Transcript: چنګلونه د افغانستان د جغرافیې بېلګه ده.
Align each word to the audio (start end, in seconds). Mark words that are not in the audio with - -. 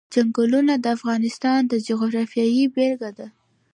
چنګلونه 0.13 0.73
د 0.79 0.85
افغانستان 0.97 1.59
د 1.71 1.73
جغرافیې 1.87 2.65
بېلګه 2.73 3.11
ده. 3.17 3.27